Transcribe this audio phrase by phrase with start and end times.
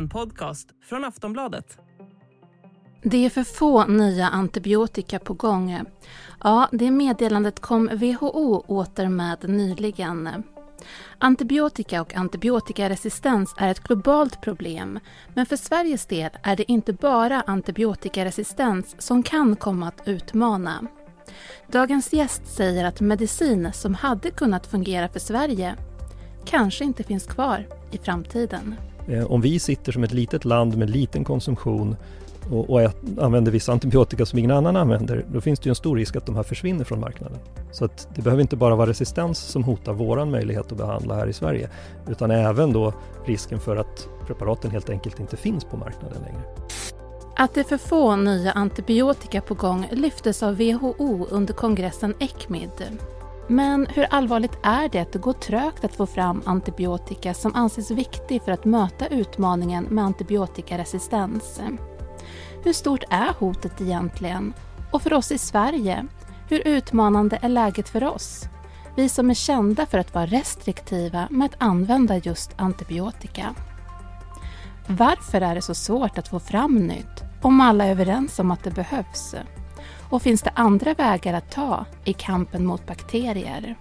[0.00, 1.78] En podcast från Aftonbladet.
[3.02, 5.80] Det är för få nya antibiotika på gång.
[6.44, 10.42] Ja, det meddelandet kom WHO åter med nyligen.
[11.18, 14.98] Antibiotika och antibiotikaresistens är ett globalt problem
[15.34, 20.86] men för Sveriges del är det inte bara antibiotikaresistens som kan komma att utmana.
[21.66, 25.76] Dagens gäst säger att medicin som hade kunnat fungera för Sverige
[26.44, 28.74] kanske inte finns kvar i framtiden.
[29.10, 31.96] Eh, om vi sitter som ett litet land med liten konsumtion
[32.50, 35.96] och, och använder vissa antibiotika som ingen annan använder, då finns det ju en stor
[35.96, 37.38] risk att de här försvinner från marknaden.
[37.72, 41.26] Så att det behöver inte bara vara resistens som hotar våran möjlighet att behandla här
[41.26, 41.68] i Sverige,
[42.08, 42.92] utan även då
[43.26, 46.42] risken för att preparaten helt enkelt inte finns på marknaden längre.
[47.36, 52.98] Att det är för få nya antibiotika på gång lyftes av WHO under kongressen ECMID.
[53.50, 57.90] Men hur allvarligt är det att det går trögt att få fram antibiotika som anses
[57.90, 61.60] viktig för att möta utmaningen med antibiotikaresistens?
[62.64, 64.52] Hur stort är hotet egentligen?
[64.90, 66.06] Och för oss i Sverige,
[66.48, 68.44] hur utmanande är läget för oss?
[68.96, 73.54] Vi som är kända för att vara restriktiva med att använda just antibiotika.
[74.86, 78.64] Varför är det så svårt att få fram nytt om alla är överens om att
[78.64, 79.34] det behövs?
[80.10, 83.76] Och finns det andra vägar att ta i kampen mot bakterier?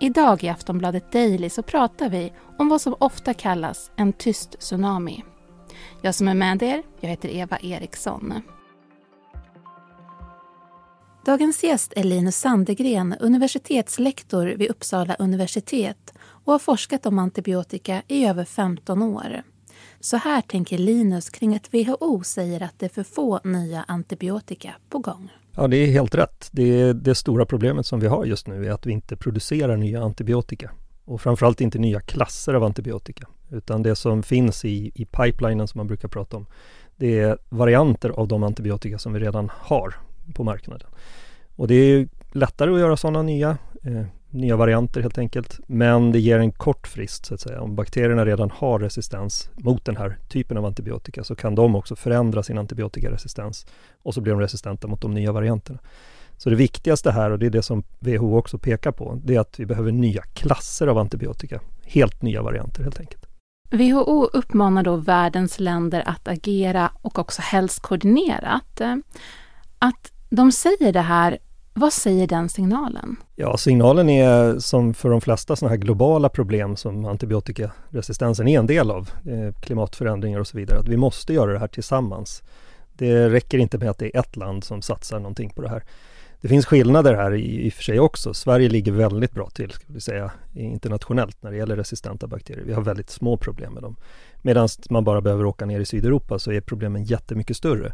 [0.00, 5.24] Idag i Aftonbladet Daily så pratar vi om vad som ofta kallas en tyst tsunami.
[6.02, 8.42] Jag som är med er, jag heter Eva Eriksson.
[11.24, 16.14] Dagens gäst är Linus Sandegren, universitetslektor vid Uppsala universitet
[16.44, 19.42] och har forskat om antibiotika i över 15 år.
[20.00, 24.74] Så här tänker Linus kring att WHO säger att det är för få nya antibiotika
[24.88, 25.32] på gång.
[25.56, 26.48] Ja, det är helt rätt.
[26.52, 29.76] Det, är det stora problemet som vi har just nu är att vi inte producerar
[29.76, 30.70] nya antibiotika.
[31.04, 33.28] Och framförallt inte nya klasser av antibiotika.
[33.50, 36.46] Utan det som finns i, i pipelinen som man brukar prata om,
[36.96, 39.94] det är varianter av de antibiotika som vi redan har
[40.34, 40.90] på marknaden.
[41.56, 45.60] Och det är lättare att göra sådana nya, eh, nya varianter helt enkelt.
[45.66, 47.60] Men det ger en kort frist så att säga.
[47.60, 51.96] Om bakterierna redan har resistens mot den här typen av antibiotika så kan de också
[51.96, 53.66] förändra sin antibiotikaresistens
[54.02, 55.78] och så blir de resistenta mot de nya varianterna.
[56.36, 59.40] Så det viktigaste här, och det är det som WHO också pekar på, det är
[59.40, 61.60] att vi behöver nya klasser av antibiotika.
[61.82, 63.26] Helt nya varianter helt enkelt.
[63.70, 68.80] WHO uppmanar då världens länder att agera och också helst koordinerat.
[68.80, 68.96] Eh,
[69.78, 71.38] att de säger det här,
[71.74, 73.16] vad säger den signalen?
[73.36, 78.66] Ja, signalen är som för de flesta sådana här globala problem som antibiotikaresistensen är en
[78.66, 82.42] del av, eh, klimatförändringar och så vidare, att vi måste göra det här tillsammans.
[82.92, 85.84] Det räcker inte med att det är ett land som satsar någonting på det här.
[86.40, 88.34] Det finns skillnader här i, i och för sig också.
[88.34, 92.64] Sverige ligger väldigt bra till, ska vi säga, internationellt när det gäller resistenta bakterier.
[92.64, 93.96] Vi har väldigt små problem med dem.
[94.42, 97.92] Medan man bara behöver åka ner i Sydeuropa så är problemen jättemycket större.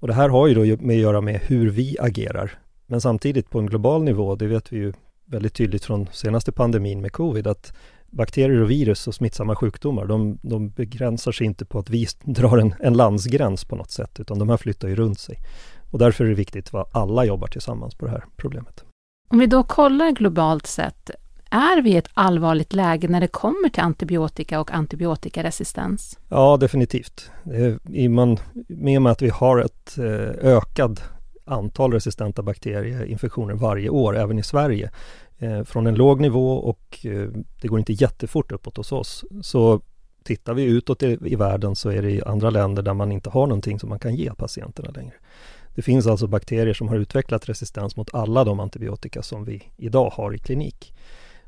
[0.00, 2.58] Och det här har ju då med att göra med hur vi agerar.
[2.90, 4.92] Men samtidigt på en global nivå, det vet vi ju
[5.24, 7.72] väldigt tydligt från senaste pandemin med covid, att
[8.10, 12.58] bakterier och virus och smittsamma sjukdomar, de, de begränsar sig inte på att vi drar
[12.58, 15.36] en, en landsgräns på något sätt, utan de här flyttar ju runt sig.
[15.90, 18.84] Och därför är det viktigt att alla jobbar tillsammans på det här problemet.
[19.28, 21.10] Om vi då kollar globalt sett,
[21.50, 26.18] är vi i ett allvarligt läge när det kommer till antibiotika och antibiotikaresistens?
[26.28, 27.30] Ja, definitivt.
[27.88, 31.02] I man, med och med att vi har ett eh, ökat
[31.50, 34.90] antal resistenta bakterieinfektioner varje år, även i Sverige,
[35.38, 37.28] eh, från en låg nivå och eh,
[37.60, 39.24] det går inte jättefort uppåt hos oss.
[39.42, 39.80] Så
[40.24, 43.30] tittar vi utåt i, i världen så är det i andra länder där man inte
[43.30, 45.14] har någonting som man kan ge patienterna längre.
[45.74, 50.10] Det finns alltså bakterier som har utvecklat resistens mot alla de antibiotika som vi idag
[50.10, 50.94] har i klinik.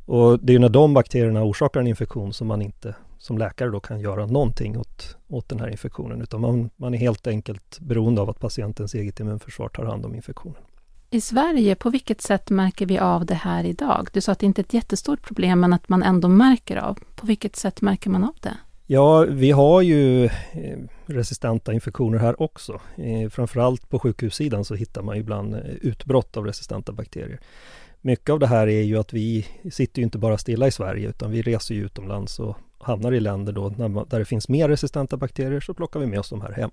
[0.05, 3.81] Och det är när de bakterierna orsakar en infektion som man inte som läkare då
[3.81, 8.21] kan göra någonting åt, åt den här infektionen, utan man, man är helt enkelt beroende
[8.21, 10.63] av att patientens eget immunförsvar tar hand om infektionen.
[11.11, 14.09] I Sverige, på vilket sätt märker vi av det här idag?
[14.13, 16.99] Du sa att det inte är ett jättestort problem, men att man ändå märker av.
[17.15, 18.57] På vilket sätt märker man av det?
[18.87, 22.81] Ja, vi har ju eh, resistenta infektioner här också.
[22.97, 27.41] Eh, framförallt på sjukhussidan så hittar man ibland eh, utbrott av resistenta bakterier.
[28.01, 31.09] Mycket av det här är ju att vi sitter ju inte bara stilla i Sverige
[31.09, 33.69] utan vi reser ju utomlands och hamnar i länder då
[34.09, 36.71] där det finns mer resistenta bakterier så plockar vi med oss de här hem.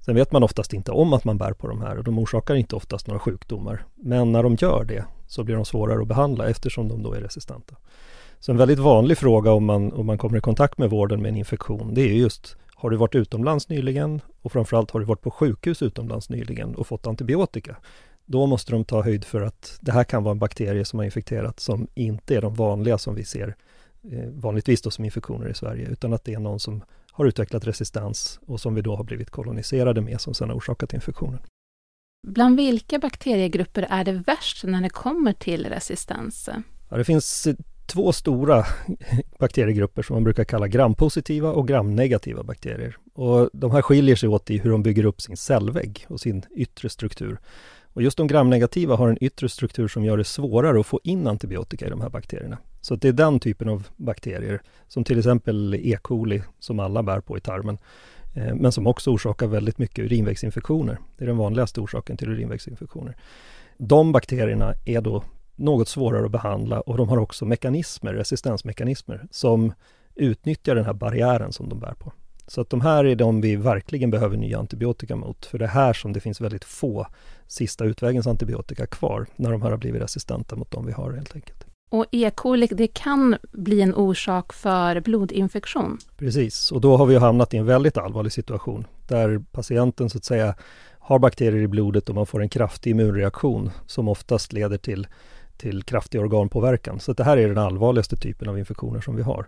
[0.00, 2.54] Sen vet man oftast inte om att man bär på de här och de orsakar
[2.54, 3.84] inte oftast några sjukdomar.
[3.94, 7.20] Men när de gör det så blir de svårare att behandla eftersom de då är
[7.20, 7.76] resistenta.
[8.40, 11.28] Så en väldigt vanlig fråga om man, om man kommer i kontakt med vården med
[11.28, 15.22] en infektion, det är just har du varit utomlands nyligen och framförallt har du varit
[15.22, 17.76] på sjukhus utomlands nyligen och fått antibiotika?
[18.26, 21.04] Då måste de ta höjd för att det här kan vara en bakterie som har
[21.04, 23.56] infekterat som inte är de vanliga som vi ser
[24.32, 26.82] vanligtvis då som infektioner i Sverige, utan att det är någon som
[27.12, 30.92] har utvecklat resistens och som vi då har blivit koloniserade med som sedan har orsakat
[30.94, 31.40] infektionen.
[32.26, 36.48] Bland vilka bakteriegrupper är det värst när det kommer till resistens?
[36.88, 37.48] Ja, det finns
[37.86, 38.64] två stora
[39.38, 42.96] bakteriegrupper som man brukar kalla grampositiva och gramnegativa bakterier.
[43.14, 46.44] Och de här skiljer sig åt i hur de bygger upp sin cellvägg och sin
[46.56, 47.38] yttre struktur.
[47.92, 51.26] Och just de gramnegativa har en yttre struktur som gör det svårare att få in
[51.26, 52.58] antibiotika i de här bakterierna.
[52.88, 55.98] Så det är den typen av bakterier, som till exempel E.
[56.02, 57.78] coli, som alla bär på i tarmen,
[58.34, 60.98] eh, men som också orsakar väldigt mycket urinvägsinfektioner.
[61.16, 63.16] Det är den vanligaste orsaken till urinvägsinfektioner.
[63.76, 65.24] De bakterierna är då
[65.56, 69.72] något svårare att behandla och de har också mekanismer, resistensmekanismer, som
[70.14, 72.12] utnyttjar den här barriären som de bär på.
[72.46, 75.68] Så att de här är de vi verkligen behöver nya antibiotika mot, för det är
[75.68, 77.06] här som det finns väldigt få
[77.46, 81.34] sista utvägens antibiotika kvar, när de här har blivit resistenta mot de vi har helt
[81.34, 81.67] enkelt.
[81.88, 82.30] Och E.
[82.34, 85.98] coli, det kan bli en orsak för blodinfektion?
[86.16, 90.24] Precis, och då har vi hamnat i en väldigt allvarlig situation, där patienten så att
[90.24, 90.54] säga
[90.98, 95.06] har bakterier i blodet och man får en kraftig immunreaktion som oftast leder till
[95.58, 97.00] till kraftig organpåverkan.
[97.00, 99.46] Så det här är den allvarligaste typen av infektioner som vi har.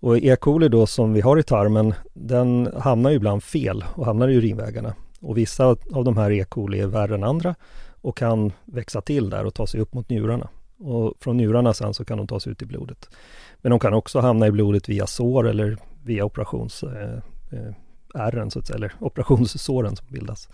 [0.00, 0.36] Och E.
[0.36, 4.34] coli då som vi har i tarmen, den hamnar ju ibland fel och hamnar i
[4.34, 4.94] urinvägarna.
[5.20, 6.44] Och vissa av de här E.
[6.44, 7.54] coli är värre än andra
[8.00, 10.48] och kan växa till där och ta sig upp mot njurarna.
[10.78, 13.10] Och från njurarna sen så kan de tas ut i blodet.
[13.60, 17.22] Men de kan också hamna i blodet via sår eller via operationsärren,
[18.14, 20.48] eh, eh så att säga, eller operationssåren som bildas.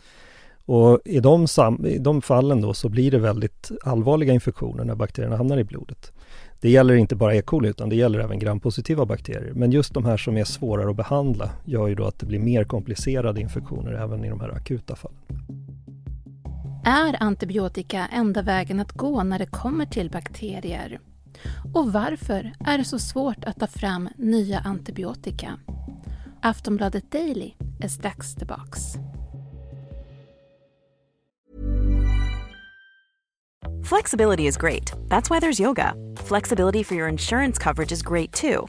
[0.67, 1.47] Och i de,
[1.87, 6.13] i de fallen då så blir det väldigt allvarliga infektioner när bakterierna hamnar i blodet.
[6.61, 7.43] Det gäller inte bara E.
[7.43, 9.53] coli utan det gäller även grampositiva bakterier.
[9.55, 12.39] Men just de här som är svårare att behandla gör ju då att det blir
[12.39, 15.64] mer komplicerade infektioner även i de här akuta fallen.
[16.87, 21.01] Är antibiotika enda vägen att gå när det kommer till bakterier?
[21.75, 25.59] Och varför är det så svårt att ta fram nya antibiotika?
[26.43, 28.81] Aftonbladet Daily är strax tillbaks.
[33.85, 34.93] Flexibility is great.
[35.09, 35.95] That's why there's yoga.
[36.17, 38.69] Flexibility for your insurance coverage is great too.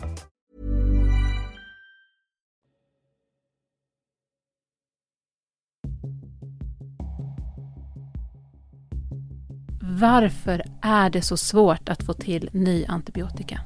[10.01, 13.61] Varför är det så svårt att få till ny antibiotika?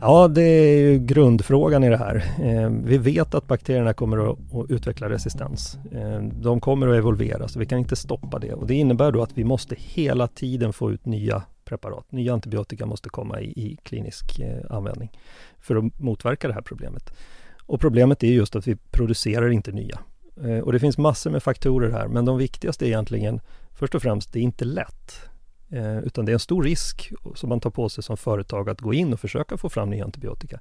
[0.00, 2.24] Ja, det är ju grundfrågan i det här.
[2.42, 4.38] Eh, vi vet att bakterierna kommer att,
[4.68, 5.78] utveckla resistens.
[5.92, 8.52] Eh, de kommer att evolvera, så vi kan inte stoppa det.
[8.52, 12.12] Och det innebär då att vi måste hela tiden få ut nya preparat.
[12.12, 15.10] Nya antibiotika måste komma i, i klinisk eh, användning
[15.58, 17.10] för att motverka det här problemet.
[17.66, 19.98] Och problemet är just att vi producerar inte nya.
[20.62, 23.40] Och det finns massor med faktorer här, men de viktigaste är egentligen
[23.72, 25.28] först och främst, det är inte lätt.
[25.70, 28.80] Eh, utan det är en stor risk som man tar på sig som företag att
[28.80, 30.60] gå in och försöka få fram ny antibiotika.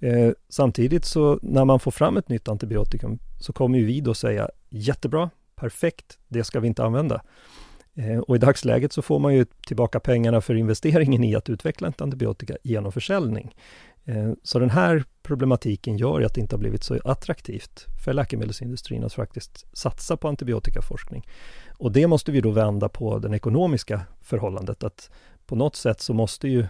[0.00, 4.14] Eh, samtidigt så när man får fram ett nytt antibiotikum så kommer ju vi då
[4.14, 7.22] säga jättebra, perfekt, det ska vi inte använda.
[7.94, 11.88] Eh, och i dagsläget så får man ju tillbaka pengarna för investeringen i att utveckla
[11.88, 13.54] ett antibiotika genom försäljning.
[14.04, 19.04] Eh, så den här problematiken gör att det inte har blivit så attraktivt för läkemedelsindustrin
[19.04, 21.26] att faktiskt satsa på antibiotikaforskning.
[21.78, 25.10] Och det måste vi då vända på det ekonomiska förhållandet att
[25.46, 26.60] på något sätt så måste ju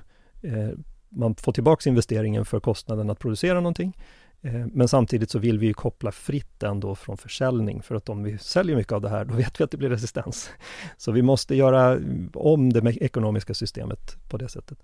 [0.43, 0.71] eh,
[1.09, 3.97] man få tillbaka investeringen för kostnaden att producera någonting.
[4.43, 8.23] Eh, men samtidigt så vill vi ju koppla fritt ändå från försäljning för att om
[8.23, 10.51] vi säljer mycket av det här, då vet vi att det blir resistens.
[10.97, 14.79] Så vi måste göra mm, om det ekonomiska systemet på det sättet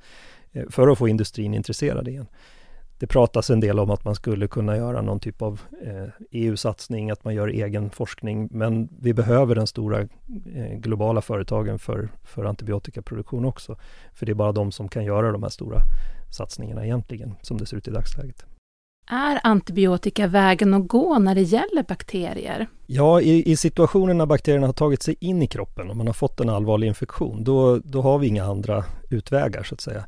[0.52, 2.26] eh, för att få industrin intresserad igen.
[3.00, 7.10] Det pratas en del om att man skulle kunna göra någon typ av eh, EU-satsning,
[7.10, 12.44] att man gör egen forskning, men vi behöver den stora eh, globala företagen för, för
[12.44, 13.76] antibiotikaproduktion också.
[14.14, 15.78] För det är bara de som kan göra de här stora
[16.30, 18.44] satsningarna egentligen, som det ser ut i dagsläget.
[19.10, 22.66] Är antibiotika vägen att gå när det gäller bakterier?
[22.86, 26.14] Ja, i, i situationer när bakterierna har tagit sig in i kroppen och man har
[26.14, 30.04] fått en allvarlig infektion, då, då har vi inga andra utvägar så att säga.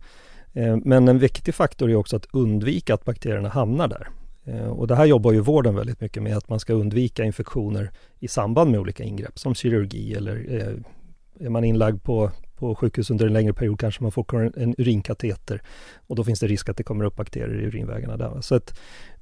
[0.52, 4.08] Eh, men en viktig faktor är också att undvika att bakterierna hamnar där.
[4.44, 7.90] Eh, och det här jobbar ju vården väldigt mycket med, att man ska undvika infektioner
[8.18, 13.10] i samband med olika ingrepp, som kirurgi eller eh, är man inlagd på, på sjukhus
[13.10, 15.62] under en längre period kanske man får en urinkateter
[16.06, 18.40] och då finns det risk att det kommer upp bakterier i urinvägarna där.
[18.40, 18.78] Så att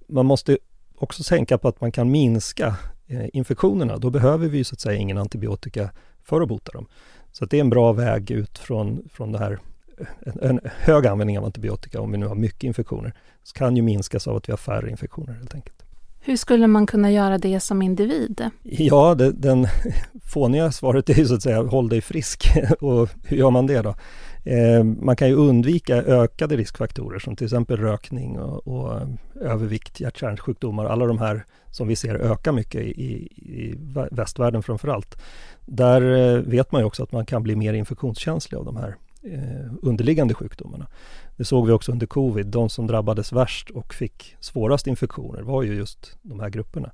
[0.08, 0.58] man måste
[0.96, 2.76] också tänka på att man kan minska
[3.32, 3.96] infektionerna.
[3.96, 5.90] Då behöver vi så att säga ingen antibiotika
[6.22, 6.86] för att bota dem.
[7.32, 9.58] Så det är en bra väg ut från, från det här
[10.42, 14.26] en, hög användning av antibiotika, om vi nu har mycket infektioner, så kan ju minskas
[14.26, 15.82] av att vi har färre infektioner helt enkelt.
[16.22, 18.50] Hur skulle man kunna göra det som individ?
[18.62, 19.66] Ja, det, den
[20.24, 22.50] fåniga svaret är ju så att säga, håll dig frisk.
[22.80, 23.94] Och hur gör man det då?
[24.44, 29.00] Eh, man kan ju undvika ökade riskfaktorer som till exempel rökning och, och
[29.40, 33.74] övervikt, hjärt-kärlsjukdomar, alla de här som vi ser öka mycket i, i
[34.10, 35.22] västvärlden framför allt.
[35.66, 38.88] Där eh, vet man ju också att man kan bli mer infektionskänslig av de här
[38.88, 40.86] eh, Eh, underliggande sjukdomarna.
[41.36, 42.46] Det såg vi också under covid.
[42.46, 46.90] De som drabbades värst och fick svårast infektioner var ju just de här grupperna.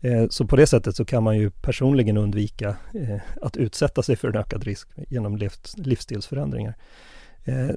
[0.00, 4.16] Eh, så på det sättet så kan man ju personligen undvika eh, att utsätta sig
[4.16, 5.38] för en ökad risk genom
[5.76, 6.74] livsstilsförändringar.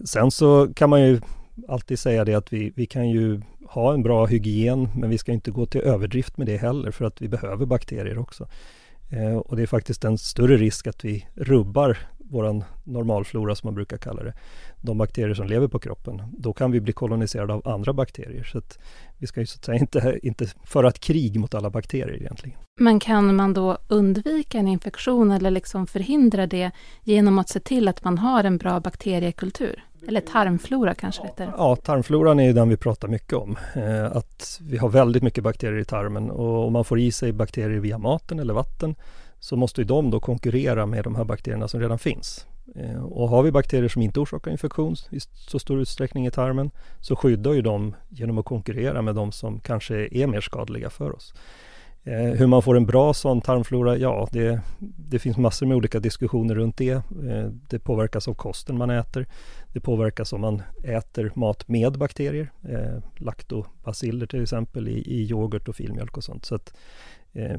[0.06, 1.22] Sen så kan man ju
[1.68, 5.32] alltid säga det att vi, vi kan ju ha en bra hygien men vi ska
[5.32, 8.48] inte gå till överdrift med det heller för att vi behöver bakterier också.
[9.44, 11.98] Och det är faktiskt en större risk att vi rubbar
[12.30, 14.34] våran normalflora som man brukar kalla det,
[14.82, 18.44] de bakterier som lever på kroppen, då kan vi bli koloniserade av andra bakterier.
[18.44, 18.80] Så att
[19.18, 22.60] vi ska ju så att säga inte, inte föra ett krig mot alla bakterier egentligen.
[22.80, 26.72] Men kan man då undvika en infektion eller liksom förhindra det
[27.04, 29.84] genom att se till att man har en bra bakteriekultur?
[30.08, 31.54] Eller tarmflora kanske det heter?
[31.58, 33.58] Ja, tarmfloran är ju den vi pratar mycket om.
[33.76, 37.34] Eh, att vi har väldigt mycket bakterier i tarmen och om man får i sig
[37.34, 38.96] bakterier via maten eller vatten
[39.40, 42.46] så måste ju de då konkurrera med de här bakterierna som redan finns.
[42.76, 46.72] Eh, och har vi bakterier som inte orsakar infektion i så stor utsträckning i tarmen
[47.02, 51.16] så skyddar ju de genom att konkurrera med de som kanske är mer skadliga för
[51.16, 51.34] oss.
[52.08, 56.00] Eh, hur man får en bra sån tarmflora, ja det, det finns massor med olika
[56.00, 56.92] diskussioner runt det.
[56.92, 59.26] Eh, det påverkas av kosten man äter.
[59.74, 65.68] Det påverkas om man äter mat med bakterier, eh, laktobaciller till exempel i, i yoghurt
[65.68, 66.46] och filmjölk och sånt.
[66.46, 66.74] Så att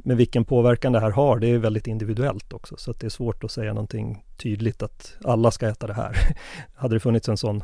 [0.04, 3.10] men vilken påverkan det här har, det är väldigt individuellt också, så att det är
[3.10, 6.16] svårt att säga någonting tydligt att alla ska äta det här.
[6.74, 7.62] hade det funnits en sån,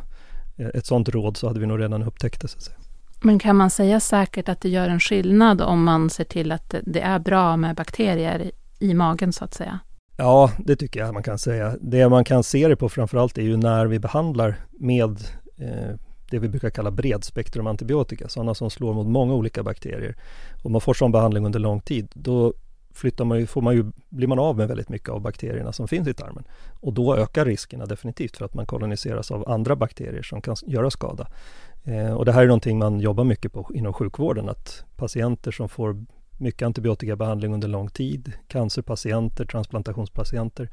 [0.75, 2.49] ett sånt råd så hade vi nog redan upptäckt det.
[2.49, 2.76] Så att säga.
[3.25, 6.75] Men kan man säga säkert att det gör en skillnad om man ser till att
[6.83, 9.78] det är bra med bakterier i magen så att säga?
[10.16, 11.76] Ja, det tycker jag man kan säga.
[11.81, 15.11] Det man kan se det på framförallt är ju när vi behandlar med
[15.59, 15.97] eh,
[16.31, 20.16] det vi brukar kalla bredspektrumantibiotika, sådana som slår mot många olika bakterier.
[20.62, 22.54] Om man får sån behandling under lång tid, då
[22.95, 25.88] flyttar man ju, får man ju, blir man av med väldigt mycket av bakterierna som
[25.88, 26.45] finns i tarmen.
[26.81, 30.90] Och då ökar riskerna definitivt för att man koloniseras av andra bakterier som kan göra
[30.90, 31.26] skada.
[31.85, 35.69] Eh, och det här är någonting man jobbar mycket på inom sjukvården, att patienter som
[35.69, 36.05] får
[36.38, 40.71] mycket antibiotikabehandling under lång tid, cancerpatienter, transplantationspatienter,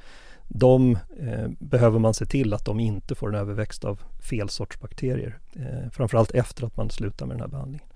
[0.48, 4.80] de eh, behöver man se till att de inte får en överväxt av fel sorts
[4.80, 5.39] bakterier.
[5.53, 7.88] Eh, framförallt efter att man slutar med den här behandlingen.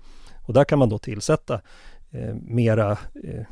[0.42, 1.60] Och där kan man då tillsätta
[2.10, 2.90] eh, mera,
[3.24, 3.46] eh,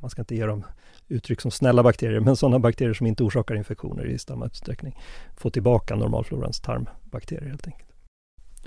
[0.00, 0.64] man ska inte ge dem
[1.08, 4.96] uttryck som snälla bakterier, men sådana bakterier som inte orsakar infektioner i samma utsträckning.
[5.36, 7.85] Få tillbaka normalflorans tarmbakterier helt enkelt.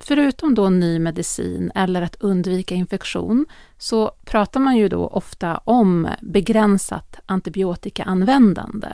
[0.02, 3.46] Förutom då ny medicin eller att undvika infektion
[3.78, 8.88] så pratar man ju då ofta om begränsat antibiotikaanvändande.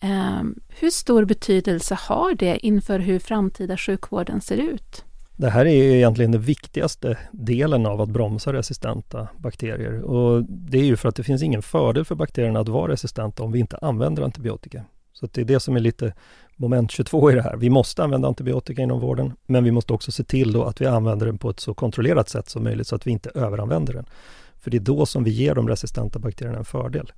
[0.00, 5.04] Ehm, hur stor betydelse har det inför hur framtida sjukvården ser ut?
[5.36, 10.02] Det här är egentligen den viktigaste delen av att bromsa resistenta bakterier.
[10.02, 13.42] Och det är ju för att det finns ingen fördel för bakterierna att vara resistenta
[13.42, 14.84] om vi inte använder antibiotika.
[15.20, 16.12] Så det är det som är lite
[16.56, 17.56] moment 22 i det här.
[17.56, 20.86] Vi måste använda antibiotika inom vården, men vi måste också se till då att vi
[20.86, 24.06] använder den på ett så kontrollerat sätt som möjligt så att vi inte överanvänder den.
[24.60, 27.12] För det är då som vi ger de resistenta bakterierna en fördel.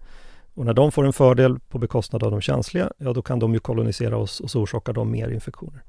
[0.54, 3.54] Och när de får en fördel på bekostnad av de känsliga, ja då kan de
[3.54, 5.82] ju kolonisera oss och så orsakar de mer infektioner.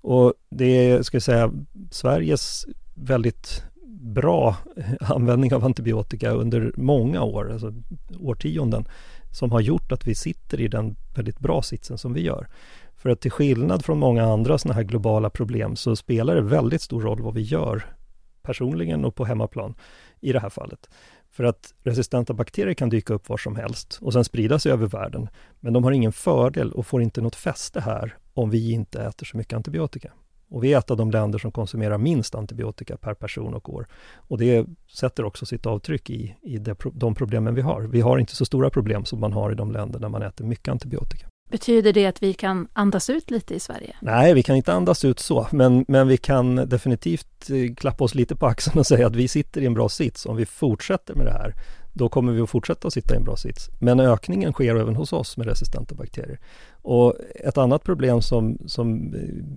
[0.00, 1.52] Och det är, ska jag säga,
[1.90, 3.64] Sveriges väldigt
[4.00, 4.56] bra
[5.00, 7.74] användning av antibiotika under många år, alltså
[8.20, 8.84] årtionden,
[9.32, 12.48] som har gjort att vi sitter i den väldigt bra sitsen som vi gör.
[12.96, 16.82] För att till skillnad från många andra sådana här globala problem så spelar det väldigt
[16.82, 17.94] stor roll vad vi gör
[18.42, 19.74] personligen och på hemmaplan
[20.20, 20.90] i det här fallet.
[21.30, 24.86] För att resistenta bakterier kan dyka upp var som helst och sen sprida sig över
[24.86, 25.28] världen.
[25.60, 29.26] Men de har ingen fördel och får inte något fäste här om vi inte äter
[29.26, 30.12] så mycket antibiotika.
[30.52, 33.86] Och vi är ett av de länder som konsumerar minst antibiotika per person och år.
[34.16, 37.82] Och det sätter också sitt avtryck i, i det, de problemen vi har.
[37.82, 40.44] Vi har inte så stora problem som man har i de länder där man äter
[40.44, 41.26] mycket antibiotika.
[41.50, 43.96] Betyder det att vi kan andas ut lite i Sverige?
[44.00, 48.14] Nej, vi kan inte andas ut så, men, men vi kan definitivt eh, klappa oss
[48.14, 50.26] lite på axeln och säga att vi sitter i en bra sits.
[50.26, 51.54] Om vi fortsätter med det här,
[51.92, 53.70] då kommer vi att fortsätta att sitta i en bra sits.
[53.78, 56.38] Men ökningen sker även hos oss med resistenta bakterier.
[56.82, 59.14] Och ett annat problem som, som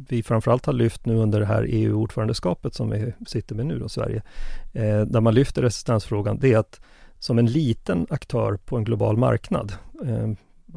[0.10, 3.89] vi framförallt har lyft nu under det här EU-ordförandeskapet som vi sitter med nu då,
[3.89, 4.24] Sverige,
[4.74, 6.82] eh, där man lyfter resistensfrågan, det är att
[7.20, 9.74] som en liten aktör på en global marknad,
[10.06, 10.30] eh,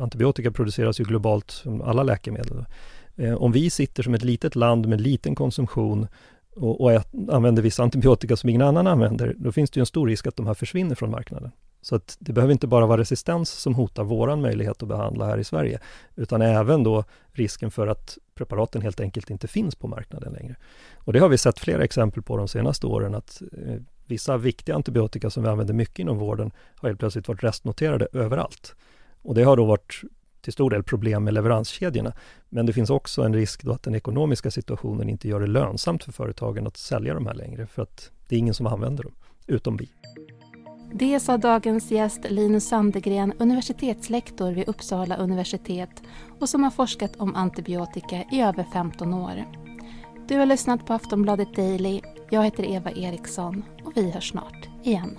[0.03, 2.65] antibiotika produceras ju globalt som alla läkemedel.
[3.17, 6.07] Eh, om vi sitter som ett litet land med liten konsumtion
[6.59, 10.07] och, och använder vissa antibiotika som ingen annan använder, då finns det ju en stor
[10.07, 11.51] risk att de här försvinner från marknaden.
[11.83, 15.39] Så att det behöver inte bara vara resistens som hotar våran möjlighet att behandla här
[15.39, 15.81] i Sverige,
[16.17, 20.57] utan även då risken för att preparaten helt enkelt inte finns på marknaden längre.
[20.95, 23.75] Och det har vi sett flera exempel på de senaste åren, att eh,
[24.07, 28.75] vissa viktiga antibiotika som vi använder mycket inom vården har helt plötsligt varit restnoterade överallt.
[29.23, 30.03] Och det har då varit
[30.41, 32.13] till stor del problem med leveranskedjorna.
[32.49, 36.05] Men det finns också en risk då att den ekonomiska situationen inte gör det lönsamt
[36.05, 39.15] för företagen att sälja de här längre, för att det är ingen som använder dem,
[39.47, 39.91] utom vi.
[40.93, 46.03] Det sa dagens gäst Linus Sandegren, universitetslektor vid Uppsala universitet
[46.41, 49.45] och som har forskat om antibiotika i över 15 år.
[50.29, 52.01] Du har lyssnat på Aftonbladet Daily.
[52.31, 55.19] Jag heter Eva Eriksson och vi hörs snart igen.